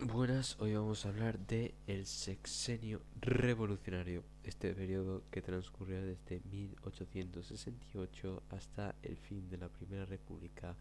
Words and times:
Buenas, 0.00 0.56
hoy 0.60 0.74
vamos 0.74 1.04
a 1.04 1.08
hablar 1.08 1.40
de 1.40 1.74
el 1.88 2.06
sexenio 2.06 3.02
revolucionario, 3.20 4.22
este 4.44 4.72
periodo 4.72 5.24
que 5.28 5.42
transcurrió 5.42 6.00
desde 6.00 6.40
1868 6.52 8.44
hasta 8.50 8.94
el 9.02 9.16
fin 9.16 9.48
de 9.48 9.58
la 9.58 9.68
Primera 9.68 10.06
República 10.06 10.76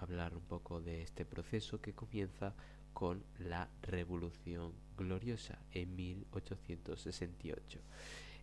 a 0.00 0.02
hablar 0.02 0.34
un 0.34 0.42
poco 0.42 0.80
de 0.80 1.02
este 1.02 1.24
proceso 1.24 1.80
que 1.80 1.94
comienza 1.94 2.56
con 2.92 3.22
la 3.38 3.68
Revolución 3.82 4.72
Gloriosa 4.96 5.58
en 5.72 5.94
1868. 5.96 7.80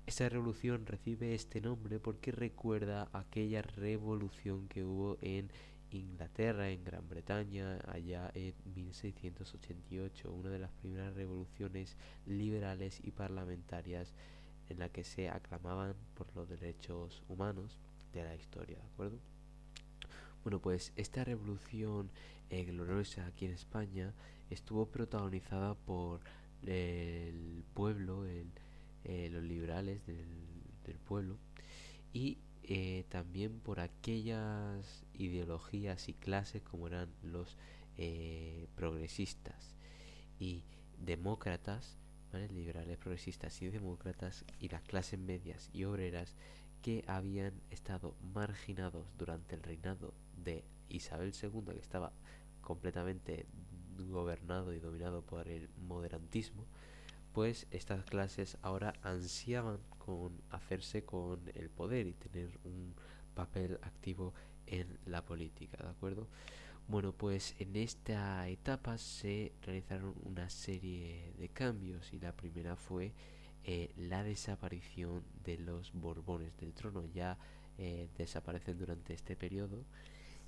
Esta 0.05 0.27
revolución 0.27 0.85
recibe 0.85 1.35
este 1.35 1.61
nombre 1.61 1.99
porque 1.99 2.31
recuerda 2.31 3.09
aquella 3.13 3.61
revolución 3.61 4.67
que 4.67 4.83
hubo 4.83 5.17
en 5.21 5.51
Inglaterra, 5.91 6.69
en 6.69 6.83
Gran 6.83 7.07
Bretaña, 7.07 7.79
allá 7.87 8.31
en 8.33 8.53
1688, 8.75 10.31
una 10.31 10.49
de 10.49 10.59
las 10.59 10.71
primeras 10.71 11.13
revoluciones 11.13 11.95
liberales 12.25 12.99
y 13.03 13.11
parlamentarias 13.11 14.13
en 14.69 14.79
la 14.79 14.89
que 14.89 15.03
se 15.03 15.29
aclamaban 15.29 15.95
por 16.13 16.35
los 16.35 16.47
derechos 16.47 17.23
humanos 17.27 17.79
de 18.13 18.23
la 18.23 18.35
historia, 18.35 18.77
¿de 18.77 18.85
acuerdo? 18.85 19.19
Bueno, 20.43 20.59
pues 20.59 20.93
esta 20.95 21.23
revolución 21.23 22.09
eh, 22.49 22.63
gloriosa 22.63 23.25
aquí 23.25 23.45
en 23.45 23.51
España 23.51 24.13
estuvo 24.49 24.87
protagonizada 24.87 25.75
por 25.75 26.21
el 26.63 27.63
pueblo, 27.73 28.25
eh, 28.25 29.29
los 29.31 29.43
liberales 29.43 30.05
del, 30.05 30.27
pueblo 31.07 31.37
y 32.13 32.39
eh, 32.63 33.05
también 33.09 33.59
por 33.59 33.79
aquellas 33.79 35.05
ideologías 35.13 36.09
y 36.09 36.13
clases 36.13 36.63
como 36.63 36.87
eran 36.87 37.09
los 37.21 37.57
progresistas 38.75 39.75
y 40.39 40.63
demócratas, 40.97 41.97
liberales, 42.51 42.97
progresistas 42.97 43.61
y 43.61 43.69
demócratas 43.69 44.45
y 44.59 44.69
las 44.69 44.81
clases 44.83 45.19
medias 45.19 45.69
y 45.73 45.83
obreras 45.83 46.35
que 46.81 47.03
habían 47.07 47.53
estado 47.71 48.15
marginados 48.33 49.05
durante 49.17 49.55
el 49.55 49.63
reinado 49.63 50.13
de 50.37 50.63
Isabel 50.87 51.33
II, 51.41 51.73
que 51.73 51.79
estaba 51.79 52.13
completamente 52.61 53.45
gobernado 54.07 54.73
y 54.73 54.79
dominado 54.79 55.21
por 55.21 55.47
el 55.47 55.69
moderantismo, 55.87 56.65
pues 57.33 57.67
estas 57.71 58.03
clases 58.05 58.57
ahora 58.61 58.93
ansiaban 59.03 59.79
con 59.97 60.41
hacerse 60.49 61.03
con 61.03 61.39
el 61.53 61.69
poder 61.69 62.07
y 62.07 62.13
tener 62.13 62.57
un 62.63 62.93
papel 63.35 63.79
activo 63.83 64.33
en 64.65 64.97
la 65.05 65.23
política, 65.25 65.77
¿de 65.83 65.89
acuerdo? 65.89 66.27
Bueno, 66.87 67.13
pues 67.13 67.55
en 67.59 67.75
esta 67.75 68.47
etapa 68.47 68.97
se 68.97 69.53
realizaron 69.61 70.15
una 70.23 70.49
serie 70.49 71.33
de 71.37 71.49
cambios 71.49 72.11
y 72.13 72.19
la 72.19 72.35
primera 72.35 72.75
fue 72.75 73.13
eh, 73.63 73.91
la 73.95 74.23
desaparición 74.23 75.23
de 75.43 75.59
los 75.59 75.93
Borbones 75.93 76.57
del 76.57 76.73
trono. 76.73 77.05
Ya 77.13 77.37
eh, 77.77 78.09
desaparecen 78.17 78.79
durante 78.79 79.13
este 79.13 79.35
periodo. 79.35 79.85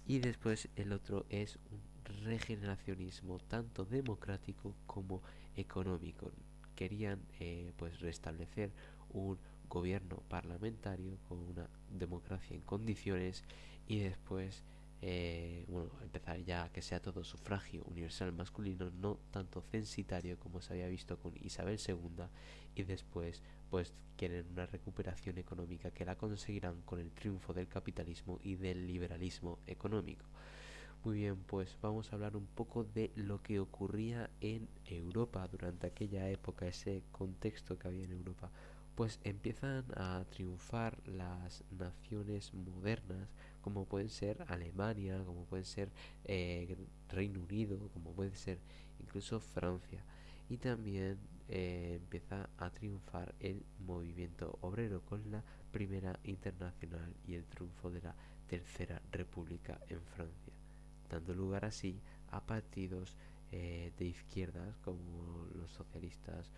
Y 0.08 0.20
después 0.20 0.70
el 0.76 0.94
otro 0.94 1.26
es 1.30 1.58
un 1.72 1.82
regeneracionismo 2.24 3.40
tanto 3.40 3.86
democrático 3.86 4.76
como 4.86 5.22
económico. 5.56 6.32
Querían 6.76 7.20
eh, 7.40 7.72
pues 7.78 8.00
restablecer 8.00 8.72
un 9.10 9.38
gobierno 9.70 10.18
parlamentario 10.28 11.18
con 11.30 11.40
una 11.40 11.70
democracia 11.90 12.56
en 12.56 12.62
condiciones 12.62 13.44
y 13.88 14.00
después 14.00 14.64
eh, 15.02 15.66
bueno, 15.68 15.90
empezar 16.04 16.40
ya 16.44 16.70
que 16.70 16.82
sea 16.82 17.02
todo 17.02 17.24
sufragio 17.24 17.84
universal 17.86 18.32
masculino, 18.34 18.92
no 18.92 19.18
tanto 19.32 19.62
censitario 19.62 20.38
como 20.38 20.62
se 20.62 20.74
había 20.74 20.88
visto 20.88 21.18
con 21.18 21.34
Isabel 21.42 21.80
II, 21.86 22.26
y 22.76 22.84
después 22.84 23.42
pues 23.70 23.94
quieren 24.16 24.46
una 24.52 24.68
recuperación 24.68 25.38
económica 25.40 25.92
que 25.92 26.06
la 26.06 26.16
conseguirán 26.18 26.82
con 26.84 27.00
el 27.00 27.12
triunfo 27.12 27.54
del 27.54 27.68
capitalismo 27.68 28.40
y 28.44 28.56
del 28.56 28.86
liberalismo 28.86 29.60
económico. 29.66 30.26
Muy 31.04 31.16
bien, 31.16 31.38
pues 31.38 31.76
vamos 31.82 32.12
a 32.12 32.16
hablar 32.16 32.38
un 32.38 32.46
poco 32.46 32.84
de 32.84 33.12
lo 33.16 33.42
que 33.42 33.60
ocurría 33.60 34.30
en 34.40 34.68
Europa 34.86 35.48
durante 35.48 35.88
aquella 35.88 36.30
época, 36.30 36.68
ese 36.68 37.02
contexto 37.12 37.80
que 37.80 37.88
había 37.88 38.04
en 38.04 38.12
Europa. 38.12 38.52
Pues 38.94 39.20
empiezan 39.24 39.86
a 39.96 40.24
triunfar 40.30 41.00
las 41.08 41.64
naciones 41.72 42.54
modernas 42.54 43.30
como 43.62 43.86
pueden 43.86 44.10
ser 44.10 44.44
Alemania, 44.48 45.24
como 45.26 45.46
pueden 45.46 45.66
ser 45.66 45.92
eh, 46.26 46.76
Reino 47.10 47.42
Unido, 47.42 47.90
como 47.94 48.12
puede 48.14 48.36
ser 48.36 48.60
incluso 49.00 49.40
Francia. 49.40 50.04
Y 50.50 50.58
también 50.58 51.18
eh, 51.48 51.94
empieza 51.96 52.50
a 52.58 52.70
triunfar 52.72 53.34
el 53.40 53.64
movimiento 53.80 54.58
obrero 54.62 55.02
con 55.06 55.32
la 55.32 55.44
Primera 55.72 56.20
Internacional 56.24 57.14
y 57.26 57.36
el 57.36 57.46
triunfo 57.46 57.90
de 57.90 58.02
la 58.02 58.16
Tercera 58.48 59.02
República 59.12 59.80
en 59.88 60.02
Francia, 60.02 60.54
dando 61.10 61.34
lugar 61.34 61.64
así 61.64 62.02
a 62.32 62.46
partidos 62.46 63.16
eh, 63.52 63.94
de 63.98 64.06
izquierdas 64.06 64.76
como 64.78 65.48
los 65.56 65.72
socialistas, 65.72 66.52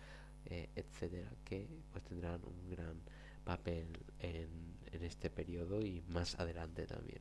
etcétera, 0.46 1.30
que 1.42 1.66
pues 1.90 2.04
tendrán 2.04 2.38
un 2.44 2.68
gran 2.68 3.00
papel 3.44 3.86
en, 4.18 4.73
este 5.02 5.30
periodo 5.30 5.80
y 5.84 6.02
más 6.08 6.38
adelante 6.38 6.86
también. 6.86 7.20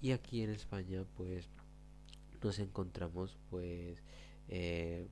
Y 0.00 0.12
aquí 0.12 0.42
en 0.42 0.50
España 0.50 1.04
pues 1.16 1.48
nos 2.42 2.58
encontramos 2.58 3.36
pues 3.50 4.02
eh, 4.48 5.08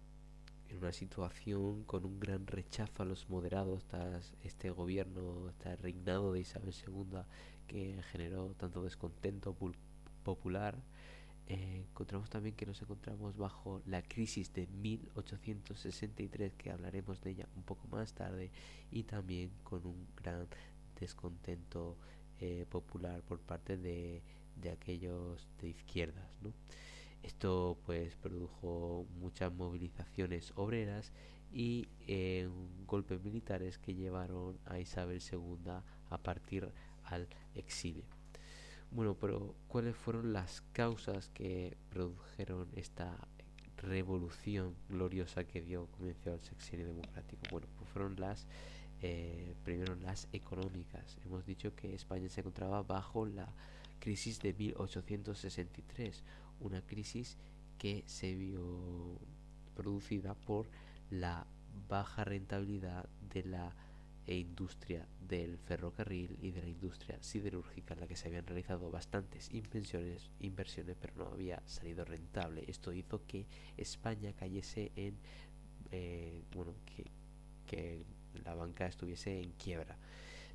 en 0.68 0.76
una 0.78 0.92
situación 0.92 1.84
con 1.84 2.04
un 2.04 2.18
gran 2.18 2.46
rechazo 2.46 3.02
a 3.02 3.06
los 3.06 3.28
moderados 3.28 3.84
tras 3.86 4.32
este 4.42 4.70
gobierno, 4.70 5.48
este 5.50 5.76
reinado 5.76 6.32
de 6.32 6.40
Isabel 6.40 6.74
II 6.86 7.20
que 7.66 8.00
generó 8.10 8.54
tanto 8.54 8.82
descontento 8.82 9.56
popular 10.22 10.76
eh, 11.48 11.84
encontramos 11.88 12.28
también 12.28 12.56
que 12.56 12.66
nos 12.66 12.82
encontramos 12.82 13.36
bajo 13.36 13.80
la 13.86 14.02
crisis 14.02 14.52
de 14.52 14.66
1863, 14.66 16.54
que 16.54 16.72
hablaremos 16.72 17.20
de 17.20 17.30
ella 17.30 17.48
un 17.54 17.62
poco 17.62 17.86
más 17.88 18.12
tarde, 18.14 18.50
y 18.90 19.04
también 19.04 19.52
con 19.62 19.86
un 19.86 20.08
gran 20.16 20.48
descontento 20.98 21.96
eh, 22.40 22.66
popular 22.68 23.22
por 23.22 23.40
parte 23.40 23.76
de, 23.76 24.22
de, 24.56 24.70
aquellos 24.70 25.46
de 25.60 25.68
izquierdas. 25.68 26.28
¿no? 26.42 26.52
Esto 27.22 27.78
pues 27.84 28.14
produjo 28.16 29.06
muchas 29.18 29.52
movilizaciones 29.52 30.52
obreras 30.56 31.12
y 31.52 31.88
eh, 32.06 32.48
golpes 32.86 33.22
militares 33.22 33.78
que 33.78 33.94
llevaron 33.94 34.58
a 34.66 34.78
Isabel 34.78 35.20
II 35.20 35.72
a 36.10 36.18
partir 36.18 36.70
al 37.04 37.28
exilio. 37.54 38.04
Bueno, 38.90 39.14
pero 39.14 39.54
¿cuáles 39.66 39.96
fueron 39.96 40.32
las 40.32 40.62
causas 40.72 41.28
que 41.30 41.76
produjeron 41.90 42.68
esta 42.76 43.16
revolución 43.78 44.74
gloriosa 44.88 45.44
que 45.44 45.60
dio 45.60 45.86
comienzo 45.86 46.32
al 46.32 46.42
sexenio 46.42 46.86
democrático? 46.86 47.42
Bueno, 47.50 47.66
pues 47.76 47.90
fueron 47.90 48.16
las, 48.20 48.46
eh, 49.02 49.54
primero 49.64 49.94
las 49.96 50.28
económicas. 50.32 51.18
Hemos 51.24 51.44
dicho 51.44 51.74
que 51.74 51.94
España 51.94 52.28
se 52.28 52.40
encontraba 52.40 52.82
bajo 52.82 53.26
la 53.26 53.52
crisis 53.98 54.40
de 54.40 54.52
1863, 54.54 56.22
una 56.60 56.80
crisis 56.82 57.36
que 57.78 58.04
se 58.06 58.34
vio 58.34 59.18
producida 59.74 60.34
por 60.34 60.66
la 61.10 61.46
baja 61.88 62.24
rentabilidad 62.24 63.08
de 63.32 63.44
la 63.44 63.74
industria 64.26 65.06
del 65.20 65.58
ferrocarril 65.58 66.36
y 66.42 66.50
de 66.50 66.62
la 66.62 66.68
industria 66.68 67.22
siderúrgica 67.22 67.94
en 67.94 68.00
la 68.00 68.06
que 68.08 68.16
se 68.16 68.28
habían 68.28 68.46
realizado 68.46 68.90
bastantes 68.90 69.52
inversiones, 69.52 70.30
inversiones 70.40 70.96
pero 71.00 71.14
no 71.16 71.26
había 71.26 71.62
salido 71.66 72.04
rentable. 72.04 72.64
Esto 72.66 72.92
hizo 72.92 73.24
que 73.26 73.46
España 73.76 74.32
cayese 74.32 74.90
en, 74.96 75.16
eh, 75.92 76.42
bueno, 76.52 76.74
que 76.86 78.06
la 78.44 78.54
banca 78.54 78.86
estuviese 78.86 79.40
en 79.40 79.52
quiebra. 79.52 79.96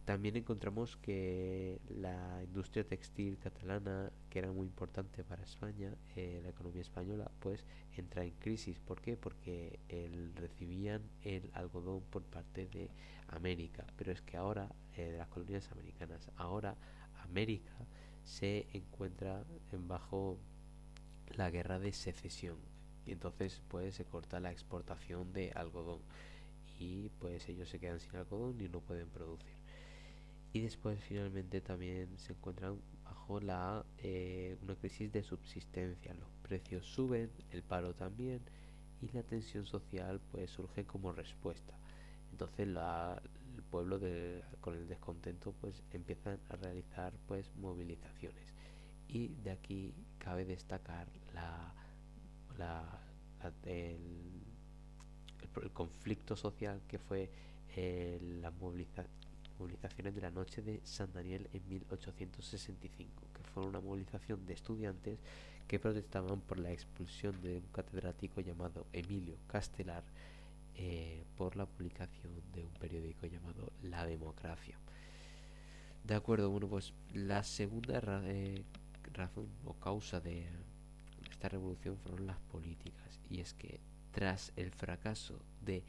También 0.05 0.35
encontramos 0.35 0.97
que 0.97 1.79
la 1.87 2.41
industria 2.43 2.83
textil 2.83 3.37
catalana, 3.37 4.11
que 4.31 4.39
era 4.39 4.51
muy 4.51 4.65
importante 4.65 5.23
para 5.23 5.43
España, 5.43 5.95
eh, 6.15 6.39
la 6.43 6.49
economía 6.49 6.81
española, 6.81 7.29
pues 7.39 7.65
entra 7.95 8.23
en 8.23 8.31
crisis. 8.31 8.79
¿Por 8.79 8.99
qué? 8.99 9.15
Porque 9.15 9.79
el, 9.89 10.33
recibían 10.35 11.03
el 11.23 11.51
algodón 11.53 12.01
por 12.09 12.23
parte 12.23 12.65
de 12.65 12.89
América. 13.27 13.85
Pero 13.95 14.11
es 14.11 14.21
que 14.21 14.37
ahora, 14.37 14.73
eh, 14.95 15.11
de 15.11 15.17
las 15.19 15.27
colonias 15.27 15.71
americanas, 15.71 16.31
ahora 16.35 16.75
América 17.23 17.73
se 18.23 18.67
encuentra 18.73 19.43
en 19.71 19.87
bajo 19.87 20.39
la 21.35 21.51
guerra 21.51 21.77
de 21.77 21.93
secesión. 21.93 22.57
Y 23.05 23.11
entonces 23.11 23.61
pues 23.67 23.95
se 23.95 24.05
corta 24.05 24.39
la 24.39 24.51
exportación 24.51 25.31
de 25.31 25.51
algodón 25.51 26.01
y 26.81 27.09
pues 27.19 27.47
ellos 27.47 27.69
se 27.69 27.79
quedan 27.79 27.99
sin 27.99 28.15
algodón 28.15 28.59
y 28.59 28.67
no 28.67 28.81
pueden 28.81 29.09
producir. 29.09 29.55
Y 30.53 30.61
después 30.61 30.99
finalmente 31.03 31.61
también 31.61 32.17
se 32.17 32.33
encuentran 32.33 32.81
bajo 33.03 33.39
la 33.39 33.85
eh, 33.99 34.57
una 34.63 34.75
crisis 34.75 35.11
de 35.11 35.23
subsistencia. 35.23 36.13
Los 36.15 36.29
precios 36.41 36.85
suben, 36.85 37.31
el 37.51 37.61
paro 37.63 37.93
también 37.93 38.41
y 39.01 39.09
la 39.11 39.23
tensión 39.23 39.65
social 39.65 40.19
pues 40.31 40.49
surge 40.49 40.85
como 40.85 41.11
respuesta. 41.11 41.77
Entonces 42.31 42.67
la, 42.67 43.21
el 43.55 43.63
pueblo 43.63 43.99
con 44.59 44.75
el 44.75 44.87
descontento 44.87 45.53
pues 45.61 45.83
empiezan 45.91 46.39
a 46.49 46.55
realizar 46.55 47.13
pues 47.27 47.51
movilizaciones 47.55 48.47
y 49.07 49.35
de 49.43 49.51
aquí 49.51 49.93
cabe 50.17 50.45
destacar 50.45 51.07
la, 51.33 51.75
el, 53.65 54.40
conflicto 55.73 56.35
social 56.35 56.81
que 56.87 56.97
fue 56.99 57.29
eh, 57.75 58.19
las 58.41 58.53
movilizaciones 58.53 60.15
de 60.15 60.21
la 60.21 60.31
noche 60.31 60.61
de 60.61 60.81
San 60.83 61.11
Daniel 61.13 61.47
en 61.53 61.67
1865, 61.69 63.23
que 63.33 63.43
fue 63.43 63.65
una 63.65 63.79
movilización 63.79 64.45
de 64.45 64.53
estudiantes 64.53 65.19
que 65.67 65.79
protestaban 65.79 66.41
por 66.41 66.59
la 66.59 66.71
expulsión 66.71 67.39
de 67.41 67.57
un 67.57 67.67
catedrático 67.71 68.41
llamado 68.41 68.85
Emilio 68.91 69.37
Castelar 69.47 70.03
eh, 70.75 71.23
por 71.37 71.55
la 71.55 71.65
publicación 71.65 72.33
de 72.53 72.65
un 72.65 72.73
periódico 72.73 73.25
llamado 73.27 73.71
La 73.83 74.05
Democracia. 74.05 74.77
De 76.03 76.15
acuerdo, 76.15 76.49
bueno, 76.49 76.67
pues 76.67 76.93
la 77.13 77.43
segunda 77.43 78.01
eh, 78.25 78.63
razón 79.13 79.47
o 79.65 79.73
causa 79.75 80.19
de 80.19 80.47
esta 81.29 81.49
revolución 81.49 81.97
fueron 81.97 82.27
las 82.27 82.39
políticas 82.51 83.19
y 83.29 83.39
es 83.39 83.53
que 83.53 83.79
tras 84.11 84.53
el 84.55 84.71
fracaso 84.71 85.39
de 85.61 85.83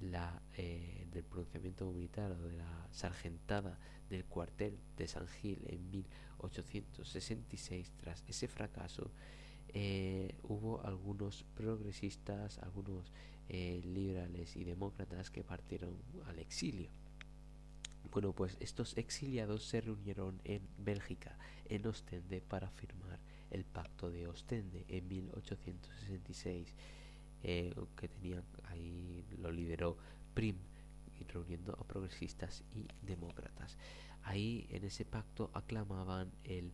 la 0.00 0.42
eh, 0.56 1.06
del 1.12 1.24
pronunciamiento 1.24 1.90
militar 1.90 2.32
o 2.32 2.48
de 2.48 2.52
la 2.52 2.88
sargentada 2.90 3.78
del 4.10 4.24
cuartel 4.24 4.78
de 4.96 5.06
San 5.06 5.28
Gil 5.28 5.62
en 5.66 5.90
1866 5.90 7.92
tras 7.96 8.24
ese 8.28 8.48
fracaso 8.48 9.10
eh, 9.68 10.34
hubo 10.42 10.84
algunos 10.84 11.44
progresistas 11.54 12.58
algunos 12.58 13.12
eh, 13.48 13.80
liberales 13.84 14.56
y 14.56 14.64
demócratas 14.64 15.30
que 15.30 15.44
partieron 15.44 15.98
al 16.26 16.38
exilio. 16.38 16.88
Bueno, 18.10 18.32
pues 18.32 18.56
estos 18.60 18.96
exiliados 18.96 19.64
se 19.64 19.82
reunieron 19.82 20.40
en 20.44 20.66
Bélgica, 20.78 21.36
en 21.66 21.86
Ostende, 21.86 22.40
para 22.40 22.70
firmar 22.70 23.18
el 23.50 23.64
Pacto 23.64 24.10
de 24.10 24.28
Ostende 24.28 24.84
en 24.88 25.08
1866, 25.08 26.74
eh, 27.44 27.74
que 27.96 28.08
tenían 28.08 28.42
ahí 28.64 29.24
lo 29.38 29.52
lideró 29.52 29.96
Prim, 30.34 30.56
reuniendo 31.28 31.72
a 31.78 31.86
progresistas 31.86 32.64
y 32.74 32.88
demócratas. 33.02 33.76
Ahí 34.22 34.66
en 34.70 34.84
ese 34.84 35.04
pacto 35.04 35.50
aclamaban 35.54 36.32
el 36.44 36.72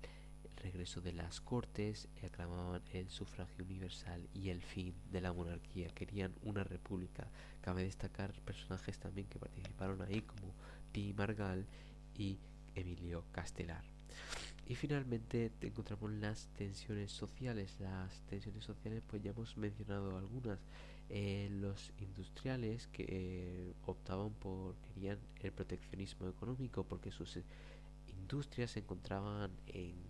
regreso 0.57 1.01
de 1.01 1.13
las 1.13 1.41
cortes, 1.41 2.09
aclamaban 2.23 2.83
el 2.93 3.09
sufragio 3.11 3.65
universal 3.65 4.29
y 4.35 4.51
el 4.51 4.63
fin 4.63 4.95
de 5.11 5.21
la 5.21 5.33
monarquía. 5.33 5.89
Querían 5.89 6.35
una 6.43 6.65
república. 6.65 7.29
Cabe 7.61 7.83
destacar 7.83 8.33
personajes 8.43 8.99
también 8.99 9.27
que 9.27 9.39
participaron 9.39 10.03
ahí 10.03 10.21
como 10.23 10.55
Pi 10.93 11.13
Margal 11.15 11.67
y 12.17 12.39
Emilio 12.75 13.25
Castelar. 13.33 13.85
Y 14.71 14.77
finalmente 14.77 15.51
encontramos 15.63 16.13
las 16.13 16.47
tensiones 16.57 17.11
sociales. 17.11 17.75
Las 17.81 18.21
tensiones 18.29 18.63
sociales, 18.63 19.03
pues 19.05 19.21
ya 19.21 19.33
hemos 19.33 19.57
mencionado 19.57 20.17
algunas. 20.17 20.61
Eh, 21.09 21.49
los 21.61 21.93
industriales 21.99 22.87
que 22.87 23.05
eh, 23.09 23.75
optaban 23.87 24.31
por, 24.35 24.77
querían 24.95 25.19
el 25.43 25.51
proteccionismo 25.51 26.29
económico 26.29 26.85
porque 26.85 27.11
sus 27.11 27.37
eh, 27.37 27.43
industrias 28.17 28.71
se 28.71 28.79
encontraban 28.79 29.51
en, 29.67 29.97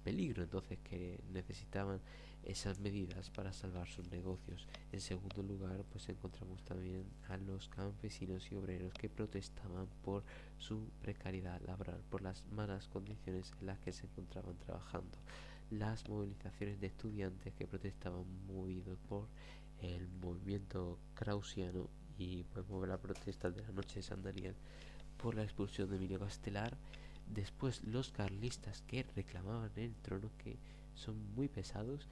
peligro, 0.00 0.42
entonces 0.42 0.78
que 0.80 1.20
necesitaban 1.32 2.00
esas 2.44 2.80
medidas 2.80 3.30
para 3.30 3.52
salvar 3.52 3.88
sus 3.88 4.10
negocios. 4.10 4.66
En 4.92 5.00
segundo 5.00 5.42
lugar, 5.42 5.84
pues 5.92 6.08
encontramos 6.08 6.62
también 6.64 7.04
a 7.28 7.36
los 7.36 7.68
campesinos 7.68 8.50
y 8.50 8.54
obreros 8.54 8.94
que 8.94 9.08
protestaban 9.08 9.86
por 10.02 10.24
su 10.58 10.88
precariedad 11.02 11.60
laboral, 11.66 12.00
por 12.10 12.22
las 12.22 12.44
malas 12.52 12.88
condiciones 12.88 13.52
en 13.60 13.66
las 13.66 13.78
que 13.80 13.92
se 13.92 14.06
encontraban 14.06 14.56
trabajando. 14.58 15.18
Las 15.70 16.08
movilizaciones 16.08 16.80
de 16.80 16.88
estudiantes 16.88 17.54
que 17.54 17.66
protestaban 17.66 18.24
movidos 18.46 18.98
por 19.08 19.28
el 19.80 20.08
movimiento 20.08 20.98
krausiano 21.14 21.88
y 22.18 22.44
pues 22.44 22.66
la 22.88 22.98
protesta 22.98 23.50
de 23.50 23.62
la 23.62 23.72
noche 23.72 23.96
de 23.96 24.02
San 24.02 24.22
Daniel 24.22 24.54
por 25.16 25.34
la 25.34 25.42
expulsión 25.42 25.88
de 25.88 25.96
Emilio 25.96 26.18
Castelar. 26.18 26.76
Después 27.34 27.84
los 27.84 28.10
carlistas 28.10 28.82
que 28.82 29.04
reclamaban 29.14 29.70
el 29.76 29.94
trono 29.96 30.30
que 30.36 30.58
son 30.94 31.32
muy 31.34 31.48
pesados 31.48 32.08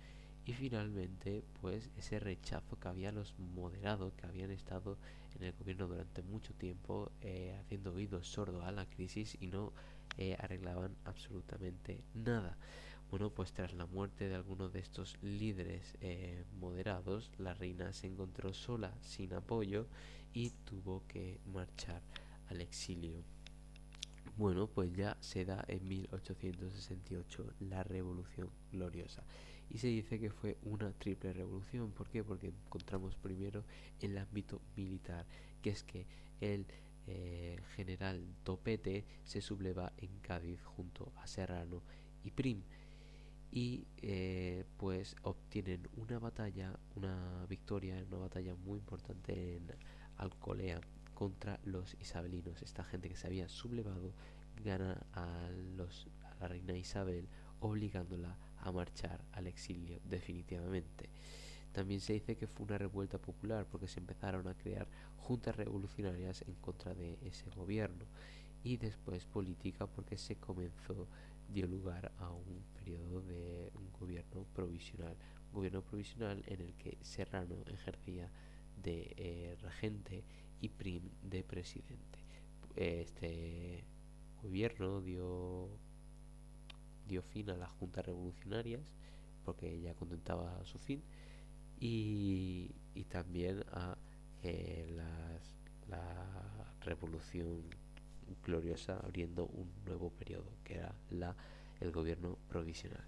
y 0.46 0.52
finalmente 0.52 1.42
pues 1.60 1.90
ese 1.96 2.20
rechazo 2.20 2.78
que 2.78 2.88
había 2.88 3.10
los 3.10 3.34
moderados 3.38 4.14
que 4.14 4.26
habían 4.26 4.52
estado 4.52 4.96
en 5.34 5.42
el 5.42 5.52
gobierno 5.52 5.88
durante 5.88 6.22
mucho 6.22 6.54
tiempo 6.54 7.10
eh, 7.20 7.58
haciendo 7.60 7.92
oídos 7.92 8.28
sordos 8.28 8.64
a 8.64 8.70
la 8.70 8.86
crisis 8.86 9.36
y 9.40 9.48
no 9.48 9.72
eh, 10.16 10.36
arreglaban 10.38 10.96
absolutamente 11.04 12.04
nada. 12.14 12.56
Bueno 13.10 13.30
pues 13.30 13.52
tras 13.52 13.74
la 13.74 13.86
muerte 13.86 14.28
de 14.28 14.36
algunos 14.36 14.72
de 14.72 14.78
estos 14.78 15.18
líderes 15.20 15.96
eh, 16.00 16.44
moderados 16.60 17.32
la 17.38 17.54
reina 17.54 17.92
se 17.92 18.06
encontró 18.06 18.54
sola 18.54 18.94
sin 19.02 19.34
apoyo 19.34 19.86
y 20.32 20.50
tuvo 20.64 21.02
que 21.08 21.40
marchar 21.52 22.02
al 22.48 22.60
exilio 22.60 23.24
bueno 24.38 24.68
pues 24.68 24.94
ya 24.94 25.18
se 25.20 25.44
da 25.44 25.62
en 25.68 25.86
1868 25.86 27.54
la 27.60 27.82
revolución 27.82 28.50
gloriosa 28.72 29.24
y 29.70 29.78
se 29.78 29.88
dice 29.88 30.18
que 30.18 30.30
fue 30.30 30.56
una 30.62 30.92
triple 30.92 31.32
revolución. 31.32 31.92
¿Por 31.92 32.08
qué? 32.08 32.24
Porque 32.24 32.48
encontramos 32.48 33.16
primero 33.16 33.64
el 34.00 34.16
ámbito 34.16 34.62
militar, 34.76 35.26
que 35.60 35.70
es 35.70 35.82
que 35.82 36.06
el 36.40 36.66
eh, 37.06 37.58
general 37.76 38.24
Topete 38.44 39.04
se 39.24 39.40
subleva 39.40 39.92
en 39.98 40.20
Cádiz 40.20 40.62
junto 40.62 41.12
a 41.16 41.26
Serrano 41.26 41.82
y 42.24 42.30
Prim 42.30 42.62
y 43.50 43.86
eh, 44.02 44.64
pues 44.76 45.16
obtienen 45.22 45.88
una 45.96 46.18
batalla, 46.18 46.78
una 46.96 47.46
victoria, 47.48 48.02
una 48.08 48.18
batalla 48.18 48.54
muy 48.54 48.78
importante 48.78 49.56
en 49.56 49.66
Alcolea 50.16 50.80
contra 51.18 51.58
los 51.64 51.96
isabelinos. 51.98 52.62
Esta 52.62 52.84
gente 52.84 53.08
que 53.08 53.16
se 53.16 53.26
había 53.26 53.48
sublevado 53.48 54.12
gana 54.62 55.04
a, 55.12 55.50
los, 55.76 56.06
a 56.22 56.36
la 56.36 56.46
reina 56.46 56.76
Isabel 56.76 57.26
obligándola 57.58 58.38
a 58.58 58.70
marchar 58.70 59.24
al 59.32 59.48
exilio 59.48 59.98
definitivamente. 60.04 61.10
También 61.72 62.00
se 62.00 62.12
dice 62.12 62.36
que 62.36 62.46
fue 62.46 62.66
una 62.66 62.78
revuelta 62.78 63.18
popular 63.18 63.66
porque 63.66 63.88
se 63.88 63.98
empezaron 63.98 64.46
a 64.46 64.54
crear 64.54 64.86
juntas 65.16 65.56
revolucionarias 65.56 66.42
en 66.46 66.54
contra 66.54 66.94
de 66.94 67.18
ese 67.22 67.50
gobierno 67.50 68.04
y 68.62 68.76
después 68.76 69.26
política 69.26 69.88
porque 69.88 70.16
se 70.16 70.36
comenzó 70.36 71.08
dio 71.48 71.66
lugar 71.66 72.12
a 72.18 72.30
un 72.30 72.62
periodo 72.78 73.22
de 73.22 73.72
un 73.74 73.90
gobierno 73.98 74.46
provisional, 74.54 75.16
un 75.48 75.52
gobierno 75.52 75.82
provisional 75.82 76.44
en 76.46 76.60
el 76.60 76.74
que 76.76 76.96
Serrano 77.02 77.56
ejercía 77.66 78.30
de 78.80 79.12
eh, 79.16 79.56
regente 79.60 80.22
y 80.60 80.68
Prim 80.68 81.02
de 81.22 81.42
presidente. 81.44 82.18
Este 82.76 83.84
gobierno 84.42 85.00
dio 85.00 85.68
dio 87.06 87.22
fin 87.22 87.50
a 87.50 87.56
las 87.56 87.70
juntas 87.72 88.04
revolucionarias 88.04 88.82
porque 89.44 89.80
ya 89.80 89.94
contentaba 89.94 90.62
su 90.66 90.78
fin 90.78 91.02
y, 91.80 92.70
y 92.94 93.04
también 93.04 93.64
a 93.72 93.96
eh, 94.42 94.94
la 94.94 95.38
revolución 96.82 97.62
gloriosa 98.44 98.98
abriendo 98.98 99.46
un 99.46 99.70
nuevo 99.84 100.10
periodo 100.10 100.50
que 100.64 100.74
era 100.74 100.94
la 101.10 101.36
el 101.80 101.92
gobierno 101.92 102.38
provisional 102.48 103.04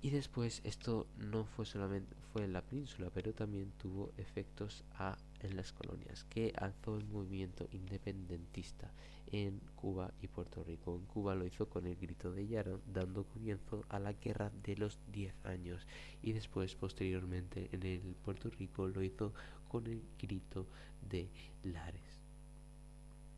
y 0.00 0.10
después 0.10 0.60
esto 0.64 1.06
no 1.16 1.44
fue 1.44 1.66
solamente 1.66 2.14
fue 2.32 2.44
en 2.44 2.52
la 2.52 2.62
península 2.62 3.10
pero 3.12 3.32
también 3.34 3.72
tuvo 3.72 4.12
efectos 4.16 4.84
a 4.94 5.16
en 5.42 5.56
las 5.56 5.72
colonias 5.72 6.24
que 6.24 6.52
alzó 6.56 6.96
el 6.96 7.04
movimiento 7.04 7.68
independentista 7.72 8.90
en 9.26 9.60
Cuba 9.76 10.12
y 10.20 10.28
Puerto 10.28 10.62
Rico. 10.62 10.94
En 10.94 11.06
Cuba 11.06 11.34
lo 11.34 11.46
hizo 11.46 11.68
con 11.68 11.86
el 11.86 11.96
grito 11.96 12.30
de 12.30 12.46
Yara, 12.46 12.78
dando 12.86 13.24
comienzo 13.24 13.84
a 13.88 13.98
la 13.98 14.12
guerra 14.12 14.50
de 14.62 14.76
los 14.76 14.98
10 15.10 15.34
años. 15.44 15.86
Y 16.22 16.32
después, 16.32 16.74
posteriormente, 16.74 17.68
en 17.72 17.82
el 17.82 18.14
Puerto 18.24 18.50
Rico 18.50 18.88
lo 18.88 19.02
hizo 19.02 19.32
con 19.68 19.86
el 19.86 20.02
grito 20.18 20.66
de 21.00 21.30
Lares. 21.62 22.11